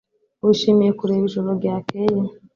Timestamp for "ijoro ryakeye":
1.29-2.21